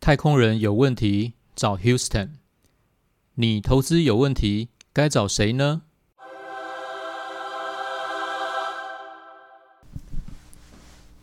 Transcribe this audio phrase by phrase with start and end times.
[0.00, 2.28] 太空人有问题找 Houston，
[3.34, 5.82] 你投资有问题该找谁呢？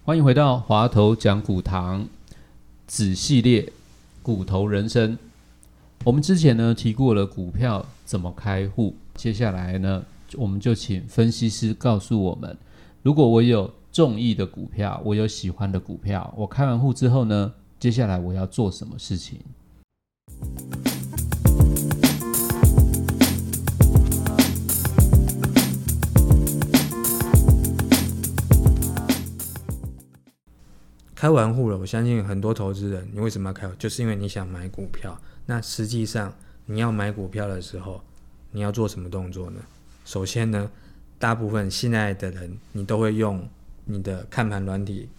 [0.04, 2.10] 欢迎回到华头讲股堂
[2.86, 3.72] 子系列
[4.22, 5.18] 骨头人生。
[6.06, 10.04] 我们之前呢提过了股票怎么开户，接下来呢
[10.36, 12.58] 我们就请分析师告诉我们，
[13.02, 19.40] 如果我有中意的股票，我有喜欢的股票，我开完户之后呢，接下来我要做什么事情？
[31.16, 33.74] 开完户了，我相信很多投资人，你为什么要开户？
[33.80, 35.18] 就是因为你想买股票。
[35.46, 36.34] 那实际上
[36.66, 38.02] 你要买股票的时候，
[38.52, 39.60] 你要做什么动作呢？
[40.06, 40.70] 首先呢，
[41.18, 43.48] 大部分现在的人，你都会用
[43.86, 45.10] 你的看盘软体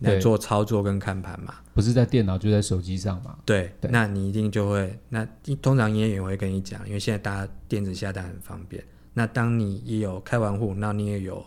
[0.00, 1.54] 来做操作跟看盘嘛。
[1.74, 3.38] 不是在电脑就在手机上嘛？
[3.44, 5.26] 对，对那你一定就会，那
[5.62, 8.84] 通常营业员会跟你讲，因为现在大家电子下单很方便。
[9.14, 11.44] 那当你也有开完户，那你也有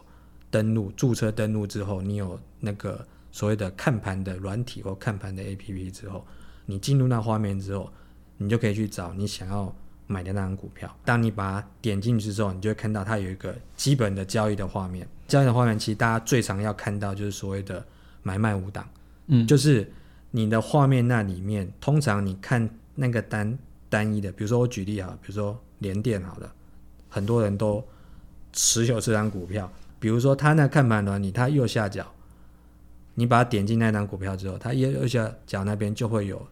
[0.49, 6.25] 登录注册登录之后，你有那个所谓的看盘的软体或看盘的 APP 之后，
[6.65, 7.91] 你进入那画面之后，
[8.43, 9.73] 你就可以去找你想要
[10.07, 10.93] 买的那张股票。
[11.05, 15.07] 当你把它点进去之后，你就会看到它有一个基本的交易的画面。
[15.27, 17.83] 交易的画面其实大家最常要看到就是所谓的
[18.21, 18.87] 买卖五档。
[19.27, 19.89] 嗯，就是
[20.31, 23.57] 你的画面那里面，通常你看那个单
[23.89, 26.53] 单一的，比如说我举例啊，比如说联电好了，
[27.09, 27.83] 很多人都
[28.51, 32.05] 持有这张股票，比如说它那看盘软你，它右下角，
[33.15, 36.45] 你把它点进那张股票之后，它右右下角那边就会有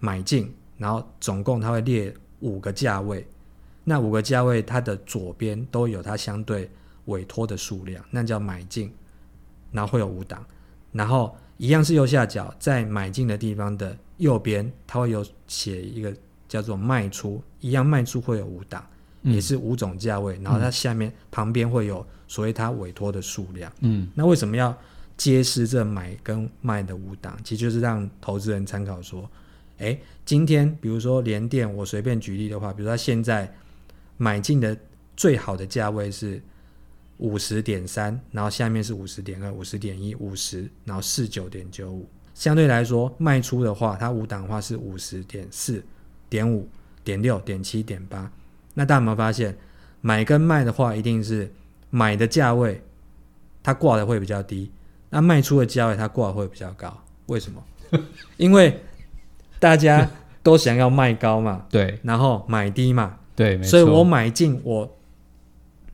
[0.00, 3.26] 买进，然后总共它会列五个价位，
[3.84, 6.70] 那五个价位它的左边都有它相对
[7.06, 8.92] 委托的数量，那叫买进，
[9.72, 10.44] 然后会有五档，
[10.92, 16.14] 然后一样是右下角，在买进的地方的右边，它会有写一个
[16.48, 18.84] 叫做卖出，一样卖出会有五档，
[19.22, 19.32] 嗯。
[19.34, 23.72] 也是五种价位，然后它下面、旁边会有所谓它委托的数量。
[23.80, 24.08] 嗯。
[24.14, 24.76] 那为什么要
[25.16, 27.36] 揭示这买跟卖的五档？
[27.42, 29.28] 其实就是让投资人参考说，
[29.78, 33.52] 诶，今天比如说联电，我随便举例的话，比如说现在
[34.16, 34.76] 买进的
[35.16, 36.40] 最好的价位是
[37.18, 42.08] 五十点三，然后下面是五十点二、五十点一、五十，然后四九点九五。
[42.34, 45.82] 相对来说，卖出的话，它五档的话是五十点四、
[46.28, 46.68] 点五、
[47.02, 48.30] 点六、点七、点八。
[48.74, 49.56] 那大家有没有发现，
[50.02, 51.50] 买跟卖的话，一定是
[51.88, 52.82] 买的价位
[53.62, 54.70] 它挂的会比较低，
[55.08, 57.02] 那卖出的价位它挂的会比较高。
[57.26, 57.64] 为什么？
[58.36, 58.78] 因为
[59.58, 60.08] 大家
[60.42, 64.96] 都想要卖高嘛， 对然后买低嘛，对，所以我买进，我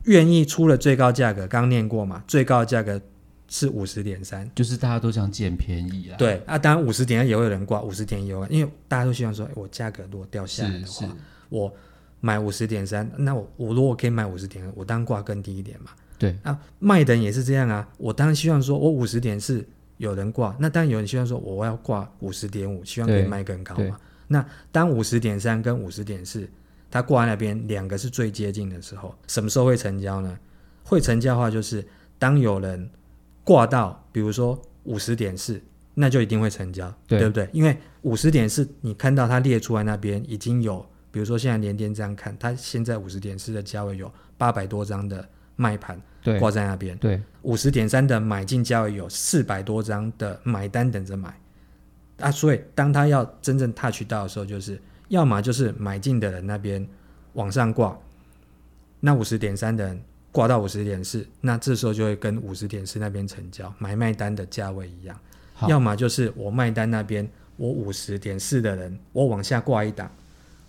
[0.04, 3.00] 愿意出了最高价格，刚念过嘛，最高的价格
[3.48, 4.50] 是五十点三。
[4.54, 11.08] 就是大家都想捡便宜啊。，对啊，当然五十点也会有人挂，五十点也有人，因为大家都希望说，哎我价格如果掉下来的话，，
[11.48, 11.72] 我
[12.20, 15.90] 买五十点三，那我我如果可以买五十点，我当然挂更低一点嘛。
[16.18, 19.66] 对啊，卖的人也是这样啊，我当然希望说我五十点是
[20.02, 23.96] 有人挂，那当然有人希望说我要挂五十点五，希望可以卖更高嘛。
[24.26, 26.48] 那当五十点三跟五十点四，
[26.90, 30.36] 它挂在那边两个是最接近的时候，什么时候会成交呢？
[30.82, 31.86] 会成交的话，就是
[32.18, 32.90] 当有人
[33.44, 35.62] 挂到，比如说五十点四，
[35.94, 37.48] 那就一定会成交，对不对？
[37.52, 45.28] 因为五十点四，你看到它列出来那边已经有，比如说现在连电这样看，它现在五十点四的价位有八百多张的
[45.62, 46.38] 卖盘对。
[46.40, 47.20] 挂在那边，对。
[47.42, 51.32] 五十点三的买进价位有四百多张的买单等着买。
[52.18, 56.86] 啊，所以当他要真正 touch 到的时候，就是要么就是买进的人那边
[57.34, 57.96] 往上挂，
[59.00, 60.00] 那五十点三的人
[60.30, 65.18] 挂到五十点四，那这时候就会跟五十点四那边成交，买卖单的价位一样。
[65.68, 70.10] 要么就是我卖单那边，我五十点四的人，我往下挂一档，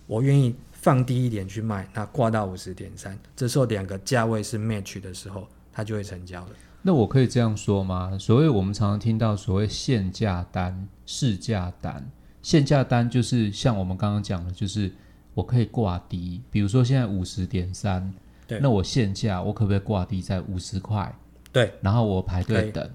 [0.06, 6.50] 我愿意放低一点去卖，那挂到五十点三，这时候两个价位是 match 的时候，它就会成交了。
[6.82, 8.18] 那我可以这样说吗？
[8.18, 12.06] 所谓我们常常听到所谓限价单、市价单，
[12.42, 14.92] 限价单就是像我们刚刚讲的，就是
[15.32, 18.12] 我可以挂低，比如说现在五十点三，
[18.46, 21.10] 对那我限价我可不可以挂低在五十块？
[21.50, 22.90] 对，然后我排队等。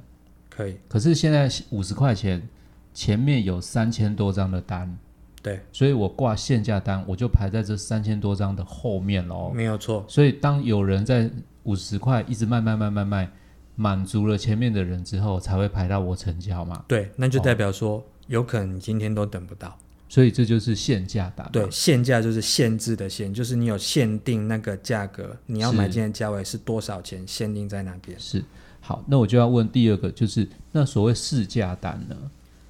[0.47, 2.47] 可以，可是现在五十块钱，
[2.94, 4.95] 前面有三千多张的单，
[5.41, 9.51] 对，所以我挂限价单，我就排在这三千多张的后面喽。
[9.53, 11.30] 没有错，所以当有人在
[11.63, 13.31] 五十块一直卖卖卖卖卖，
[13.75, 16.83] 满足了前面的人之后，才会排到我成交嘛。
[16.88, 19.77] 对，那就代表说，有可能你今天都等不到。
[20.09, 21.47] 所以这就是限价单。
[21.51, 28.19] 对，限价就是限制的限，就是你有限定那个价格，你要买是进的价位是多少钱，限定在那边。
[28.19, 28.44] 是。
[28.81, 32.15] 好，那我就要问第二个，就是那所谓市价单呢？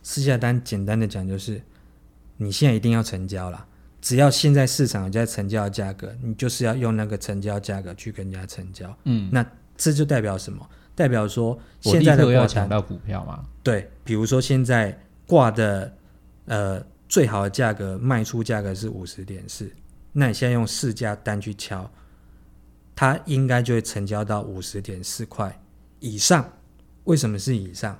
[0.03, 1.61] 市价单简单的讲就是，
[2.41, 3.65] 你现在一定要成交了，
[3.99, 8.97] 只要现在市场有在成交的价格，你就是要用那个成交价格去跟人家成交。
[9.03, 9.45] 嗯，那
[9.75, 10.65] 这就代表什么？
[10.95, 11.49] 代表说
[11.83, 13.43] 我现在的要，抢到股票嘛？
[13.61, 14.97] 对，比如说现在
[15.27, 15.93] 挂的
[16.45, 19.69] 呃最好的价格卖出价格是五十点四，
[20.13, 21.89] 那你现在用市价单去敲，
[22.95, 25.57] 它应该就会成交到五十点四块
[25.99, 26.49] 以上。
[27.03, 27.97] 为什么是以上？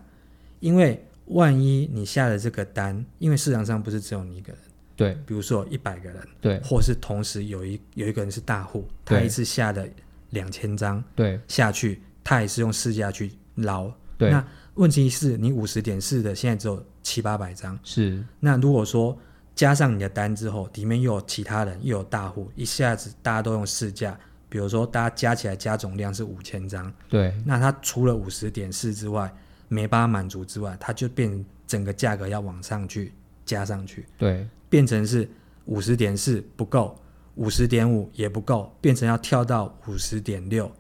[0.60, 4.62] 因为万一你下的这个单，因为市场上不是只有你一个人，
[4.96, 5.18] 对。
[5.26, 6.60] 比如说有一百个人，对。
[6.62, 9.88] 或是同时有一有一个人是大户，他一次下的
[10.32, 11.40] 两千张对。
[11.48, 13.92] 下去，他也是用市价去捞。
[14.18, 18.24] 对，那问题是你五十点四的现在只有七八百张，是。
[18.40, 19.18] 那如果说
[19.56, 27.34] 加上你的单之后，里面又有其他人，又有大户，一下子大家都用市价，比如说大家加起来加总量是五千张，对。
[27.46, 29.34] 那他除了五十点四之外，
[29.70, 33.14] 没办法满足之外，它就变整个价格要往上去
[33.46, 34.46] 加上去，对。
[34.70, 35.28] 变成是
[35.66, 36.96] 五十点四不够，
[37.36, 40.72] 五十点五也不够，变成要跳到五十点六，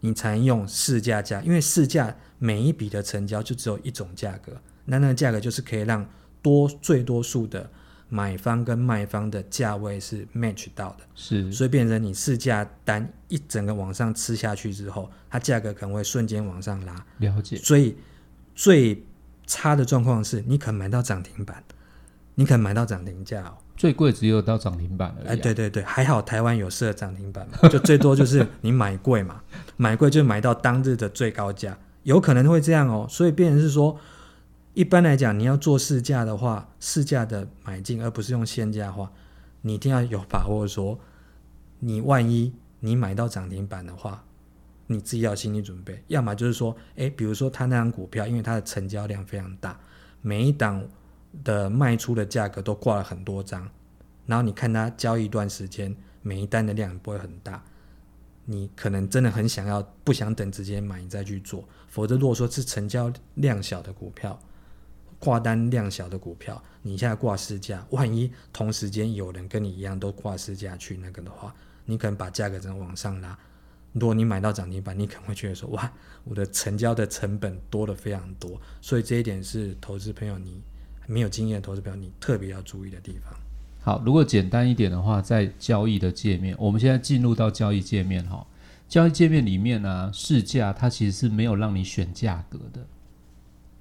[0.00, 6.06] 你才能用市价价，因为市价每一笔的成交就只有一种价格，那那个价格就是可以让
[6.42, 7.70] 多最多数的
[8.10, 17.96] 买方跟卖方的价位是 match 到的，是，所以变成你市价单一整个往上吃下去之后，它价格可能会瞬间往上拉，了解，所以
[18.60, 19.02] 最
[19.46, 21.64] 差的状况是你可能买到涨停板，
[22.34, 23.56] 你可能买到涨停价哦。
[23.74, 25.32] 最贵只有到涨停板而已、啊。
[25.32, 29.42] 哎，对对对，还好台湾有设涨停板嘛， 就最多就是你买贵嘛，
[29.78, 33.06] 买贵就买到当日的最高价，有可能会这样哦。
[33.08, 33.98] 所以变成是说，
[34.74, 39.10] 一般来讲，你要做市价的话，市价的买进，而不是用现价的话，
[39.62, 41.00] 你一定要有把握说，
[41.78, 44.22] 你万一你买到涨停板的话，
[44.92, 49.78] 你自己要心理准备，要么就是说，哎，比如说他那张股票，因为它的成交量非常大，
[50.20, 50.84] 每一档
[51.44, 53.70] 的卖出的价格都挂了很多张，
[54.26, 57.62] 然后你看它交易一段时间，每一单的量不会很大，
[58.46, 61.64] 你可能真的很想要，不想等直接买，你再去做。
[61.86, 64.36] 否则，如果说是成交量小的股票，
[65.20, 71.54] 挂单量小的股票，你现在挂市价，万一同时间有人跟你一样都挂市价去那个的话，
[71.84, 73.38] 你可能把价格整个往上拉。
[73.92, 75.92] 如果你买到涨停板，你可能会觉得说，哇，
[76.24, 78.60] 我的成交的成本多了非常多。
[78.80, 80.62] 所以这一点是投资朋友你
[81.06, 83.34] 没有经验的投资朋友你特别要注意的地方。
[83.82, 88.46] 好，如果简单一点的话，在交易的界面，我们现在进入到交易界面哈。
[88.88, 92.84] 交易界面里面呢、市价它其实是没有让你选价格的，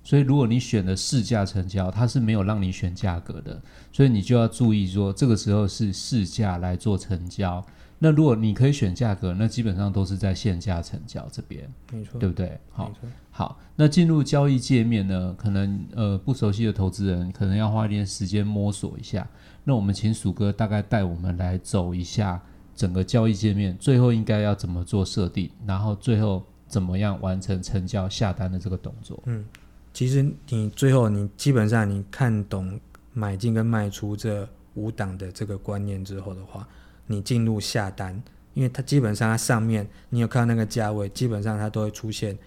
[0.04, 7.64] 所以如果你选的市价成交，它是没有让你选价格的，所以你就要注意说，这个时候是市价来做成交。
[8.00, 12.58] 那如果你可以选价格，那基本上都是在限价成交这边，没错，对不对？
[12.72, 12.92] 好。
[13.30, 19.26] 好，那进入交易界面呢，可能呃不熟悉的投资人可能要花一点时间摸索一下。
[19.64, 22.42] 那我们请鼠哥大概带我们来走一下
[22.76, 29.22] 整个交易界面，最后应该要怎么做设定，然后最后怎么样完成成交下单的这个动作。
[29.26, 29.46] 嗯
[29.92, 32.80] 其实你最后你基本上你看懂
[33.12, 36.68] 买进跟卖出这五档的这个观念之后的话，
[37.12, 38.22] 你进入下单，
[38.54, 42.38] 因为它基本上它上面你有看到那个价位，基本上它都会出现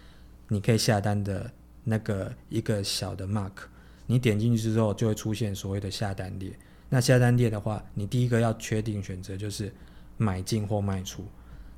[0.46, 1.50] 你可以下单的
[1.82, 3.50] 那个一个小的 mark，
[4.06, 6.56] 你点进去之后就会出现所谓的下单列。
[6.88, 9.72] 那下单列的话，你第一个要确定选择就是
[10.16, 11.26] 买进或卖出，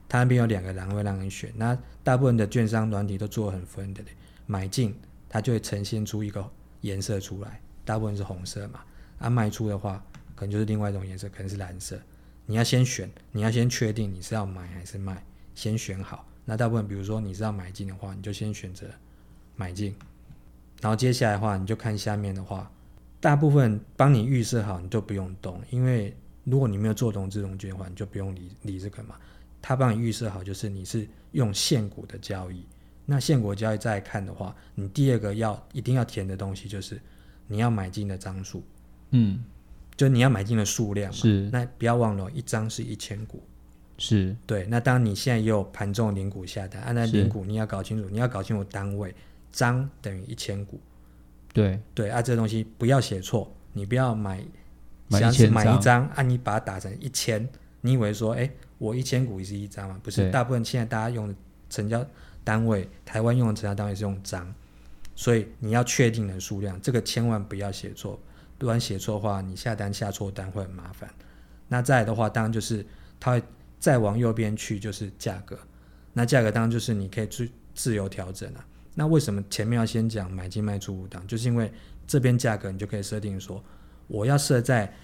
[0.07, 1.51] 它那边有两个栏位让你选。
[1.57, 4.05] 那大部分的券商软体都做得很 friendly，
[4.45, 4.95] 买进
[5.27, 6.47] 它就会呈现出一个
[6.83, 8.81] 颜色出来，大部分是红色嘛。
[9.21, 10.05] 啊，卖出的话
[10.35, 11.99] 可能就是另外一种颜色，可能是蓝色。
[12.47, 15.25] 你要先选，你要先确定你是要买还是卖，
[15.55, 16.27] 先选好。
[16.45, 18.87] 那大部分比如说你是要买进的话，你就先选择
[19.57, 19.95] 买进，
[20.81, 22.71] 然后接下来的话你就看下面的话，
[23.21, 29.17] 大部分帮你预设好，你就不用动，因为如果你没有做懂这种券的话，你就不用理理这个嘛。
[29.63, 32.67] 他帮你预设好，就是你是用现股的交易。
[33.07, 37.01] 那现股交易再看的话，你第二个要一定要填的东西就是
[37.47, 38.63] 你要买进的张数，
[39.13, 39.43] 嗯，
[39.97, 41.17] 就你要买进的数量嘛。
[41.17, 43.43] 是那不要忘了，一张是一千股。
[43.97, 49.15] 是，对，那当然你现在也有盘中零股下单，按、啊、那是零股你要搞清楚，你要搞清楚单位，
[49.53, 50.81] 张等于一千股。
[51.53, 54.45] 对，对啊，这东西不要写错，你不要买
[55.07, 57.49] 买像是1000张买一张，啊，你把它打成一千，
[57.83, 60.01] 你以为说，哎，我一千股是一张吗？
[60.03, 61.35] 不是，大部分现在大家用的
[61.71, 62.05] 成交
[62.43, 64.53] 单位，台湾用的成交单位是用张，
[65.15, 68.21] 所以你要确定的数量，这个千万不要写错，
[68.59, 71.09] 如果你写错的话，你下单下错单会很麻烦。
[71.69, 72.85] 那再来的话，当然就是
[73.19, 73.43] 它会
[73.79, 75.59] 再往右边去，就是价格。
[76.13, 78.65] 那价格当然就是你可以自自由调整啊。
[78.95, 81.27] 那为什么前面要先讲买进卖出五档？
[81.27, 81.73] 就是因为
[82.07, 83.63] 这边价格你就可以设定说，
[84.07, 84.95] 我要设在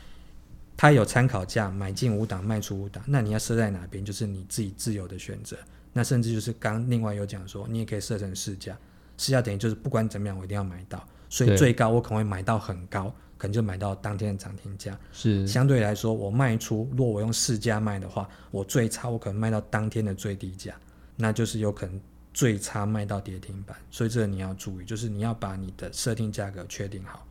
[0.76, 3.02] 它有参考价，买进五档，卖出五档。
[3.06, 4.04] 那你要设在哪边？
[4.04, 5.56] 就是你自己自由的选择。
[5.92, 8.78] 那甚至就是刚另外有讲说，你也可以设成市价，
[9.18, 11.04] 市价等于就是不管怎么样，我一定要买到。
[11.28, 14.98] 所以最高我可能会买到很高，可能就买到当天的涨停价。
[15.10, 20.74] 是相对来说，我卖出，如果我用市价卖的话，我最差我可能卖到当天的最低价，
[21.16, 21.98] 那就是有可能
[22.34, 23.74] 最差卖到跌停板。
[23.90, 27.26] 所以这个你要注意，就是你要把你的设定价格确定好，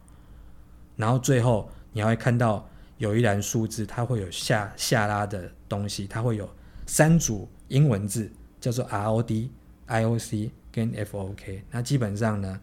[0.95, 6.49] 然后最后你还会看到有一栏数字，它会有下下拉的东西，它会有
[6.87, 9.47] 三组英文字，叫做 ROD、
[9.87, 11.61] IOC 跟 FOK。
[11.69, 12.59] 那基本上呢，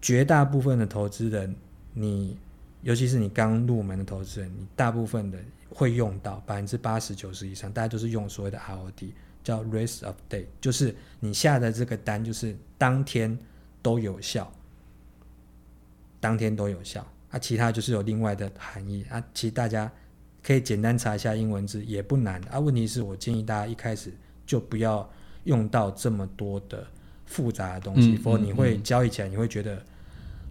[0.00, 1.56] 绝大部分的投资人，
[1.98, 2.36] 你
[2.82, 5.38] 尤其是你刚入门的投资人，你大部分的
[5.70, 9.10] 会用到百分之八十九十以上，大家都是用所谓的 ROD，
[9.42, 13.36] 叫 of Day，就是你下的这个单就是当天
[13.80, 14.52] 都有效，
[16.20, 17.04] 当天都有效。
[17.30, 19.24] 啊，其他就是有另外的含义啊。
[19.32, 19.90] 其实大家
[20.42, 22.60] 可以简单查一下英文字，也不难啊。
[22.60, 24.12] 问题是我建议大家一开始
[24.44, 25.08] 就不要
[25.44, 26.86] 用到这么多的
[27.24, 29.82] 复杂的东西，嗯否则你会嗯交易起来你会觉得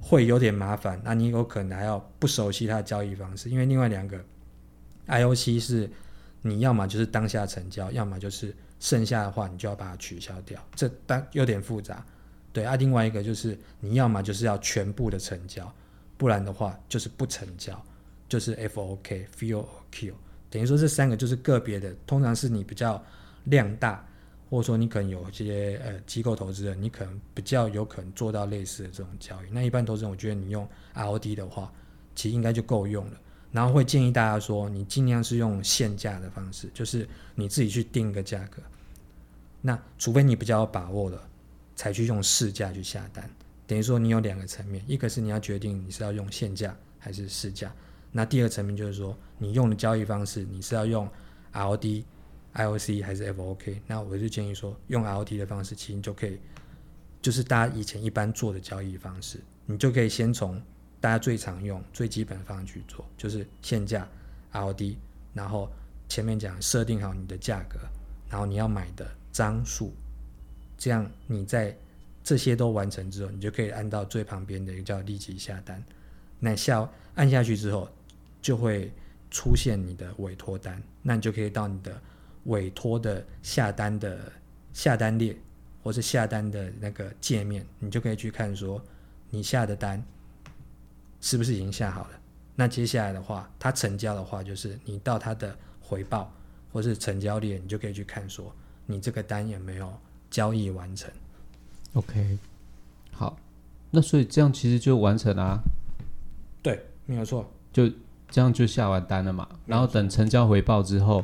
[0.07, 4.24] 会有点麻烦，那你有可能还要不熟悉它的交易方式，因为另外两个
[5.07, 5.89] IOC 是
[6.43, 12.05] 你要么就是当下成交，要么就是剩下的话你就要把它取消掉，这当有点复杂。
[12.53, 15.74] 对啊，另外一个就是你要么就是要全部的成交，
[16.17, 17.83] 不然的话就是不成交，
[18.29, 20.13] 就是 FOK、FOQ，
[20.51, 23.03] 等于说这三个就是个别的，通常是你比较
[23.45, 24.07] 量大，
[24.55, 29.50] 或者说你可能有一些呃机构投资人，你可能比较有可能做到类似的这种交易。
[29.51, 31.69] 那一般投资人，我觉得你用 ROD 的话，
[32.15, 33.19] 其实应该就够用了。
[33.51, 38.63] 然后会建议大家说，你尽量是用限价的方式，就是你自己去定一个价格。
[39.59, 41.21] 那除非你比较有把握了，
[41.75, 43.29] 才去用市价去下单。
[43.67, 47.75] 等于说你有两个层面，一个是你要决定你是要用限价还是市价，
[48.13, 51.05] 那第二层面就是说你用的交易方式，你是要用
[51.51, 52.05] ROD、
[52.55, 53.79] IOC 还是 FOK？
[53.85, 56.39] 那我就建议说用 ROD 的方式，其实你就可以，
[57.21, 60.62] 就是大家以前一般做的交易方式，你就可以先从
[61.01, 64.07] 大家最常用、最基本的方式去做，就是限价
[64.53, 64.95] ROD，
[65.33, 65.69] 然后
[66.07, 67.77] 前面讲设定好你的价格，
[68.29, 69.93] 然后你要买的张数，
[70.77, 71.77] 这样你在
[72.24, 75.83] 这些都完成之后，你就可以按到最旁边的一个叫立即下单。
[76.39, 77.89] 那下按下去之后，
[78.41, 78.91] 就会
[79.29, 82.01] 出现你的委托单，那你就可以到你的
[82.45, 84.31] 委托的下单的
[84.73, 85.35] 下单列，
[85.83, 88.81] 或是下单的那个界面，你就可以去看说
[89.29, 90.03] 你下的单
[91.21, 92.19] 是不是已经下好了。
[92.55, 96.31] 那接下来的话，它成交的话，就是你到它的回报
[96.71, 98.53] 或是成交列，你就可以去看说
[98.85, 99.91] 你这个单有没有
[100.29, 101.11] 交易完成。
[101.93, 102.37] OK，
[103.11, 103.37] 好，
[103.91, 105.59] 那所以这样其实就完成啦、
[106.61, 107.49] 对，没有错。
[107.73, 107.89] 就
[108.29, 109.47] 这样就下完单了嘛。
[109.65, 111.23] 然后等成交回报之后，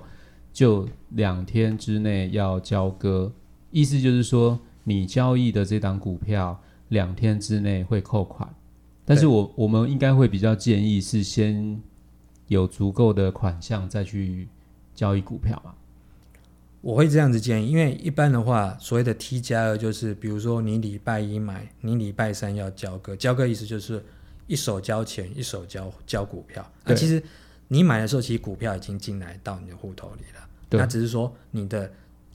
[0.53, 3.31] 就两天之内要交割，
[3.71, 8.47] 意思就是说你交易的这档股票两天之内会扣款。
[9.05, 11.81] 但是我我们应该会比较建议是先
[12.47, 14.47] 有足够的款项再去
[14.93, 15.73] 交易股票嘛。
[16.81, 24.03] 我会这样子建议，因为一般的话，所谓的 T 加二就是，比如说你礼拜一买，你礼拜三要交割，交割意思就是
[24.47, 26.65] 一手交钱，一手交交股票。
[26.83, 27.21] 那、对其实
[27.73, 31.89] 你买的时候，其实股票已经进来到你的户头里了，对那只是说你的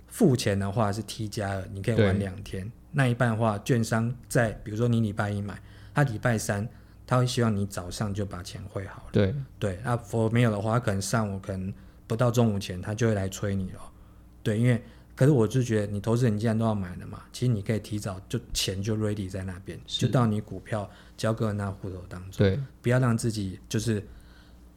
[0.06, 2.72] 付钱的话是 T 加二，你可以玩两天。
[2.90, 5.60] 那一半的话，券商在比如说你礼拜一买，
[5.92, 6.66] 他礼拜三
[7.06, 9.08] 他会希望你早上就把钱汇好了。
[9.12, 11.70] 对，对，那否没有的话，他可能上午可能
[12.06, 13.80] 不到中午前，他就会来催你了。
[14.42, 14.82] 对，因为
[15.14, 24.02] 可是我就觉得你投资人既然都要买了嘛，其实你可以提早就钱就 ready 在那边，就到你股票交割那户头当中，对，不要让自己就是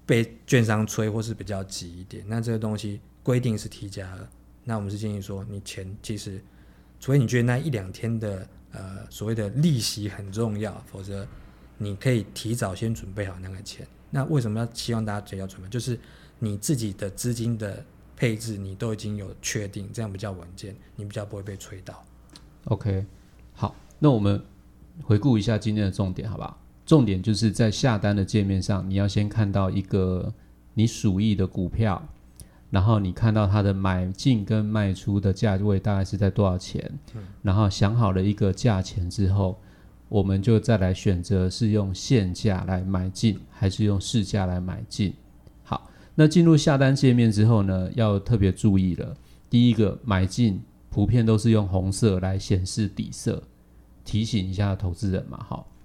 [0.09, 2.25] 被券商催或是比较急一点。
[2.27, 4.27] 那这个东西规定是 T 加二，
[4.63, 6.41] 那我们是建议说你钱其实，
[6.99, 11.27] 除非你觉得那一两天的呃所谓的利息很重要，否则
[11.77, 13.85] 你可以提早先准备好那个钱。
[14.09, 15.69] 那为什么要希望大家提早准备？
[15.69, 15.99] 就是
[16.39, 17.85] 你自己的资金的
[18.15, 22.03] 配置你都已经有确定，这样比较稳健，你比较不会被催到。
[22.65, 23.05] OK，
[23.53, 24.43] 好，那我们
[25.03, 26.58] 回顾一下今天的重点，好不好？
[26.89, 30.33] 重点就是在下单的界面上，你要先看到一个
[30.73, 32.01] 你属意的股票，
[32.71, 36.91] 然后你看到它的买进跟卖出的价位大概是在多少钱，
[37.43, 39.59] 然后想好了一个价钱之后，
[40.07, 45.13] 我们就再来选择是用现价来买进，还是用市价来买进。
[45.61, 49.15] 好，那进入下单界面之后呢，要特别注意了。
[49.47, 53.43] 第一个买进普遍都是用红色来显示底色，
[54.03, 55.45] 提醒一下投资人嘛。
[55.47, 55.78] 好，对。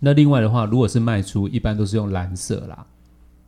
[0.00, 2.86] 那另外的话，如果是卖出，一般都是用蓝色啦。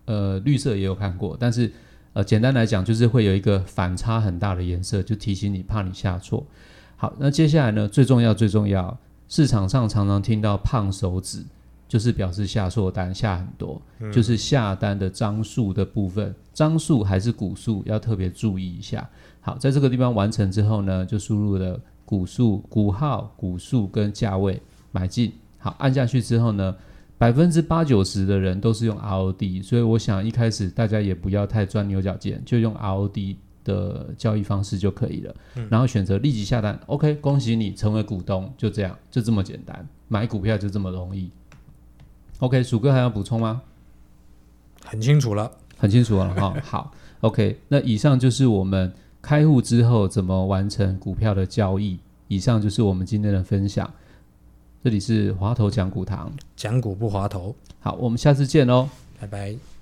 [0.06, 1.70] 呃，绿色也有看过，但是
[2.14, 6.46] 呃，简单来讲，就是会有一个反差很大的颜色，就提醒你怕你下错。
[6.96, 11.44] 好，那接下来呢，最重要最重要，市场上常常听到胖手指，
[11.86, 19.08] 就是表示下错单下很多，就是下单的张数的部分，张数还是股数要特别注意一下。
[19.42, 25.30] 好，在这个地方完成之后呢，就输入了股数、股号、股数跟价位买进。
[25.58, 26.74] 好，按下去之后呢。
[27.20, 33.34] 百分之八九十的人都是用 ROD，所以我想一开始大家也不要太钻牛角尖，就用 ROD
[33.64, 35.34] 的交易方式就可以了。
[35.68, 41.28] 然后选择立即下单，OK，恭喜你成为股东，就这样，就这么简单，买股票就这么容易。
[42.38, 43.62] OK，鼠哥还要补充吗？
[44.84, 46.54] 很清楚了，很清楚了哈。
[46.62, 51.98] 好，OK，那以上就是我们开户之后怎么完成股票的交易。
[52.28, 53.92] 以上就是我们今天的分享。
[54.82, 57.54] 这里是滑头讲股堂，讲股不滑头。
[57.80, 58.88] 好，我们下次见喽，
[59.20, 59.77] 拜拜。